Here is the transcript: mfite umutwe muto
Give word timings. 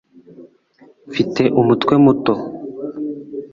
mfite 1.09 1.43
umutwe 1.61 1.93
muto 2.03 2.33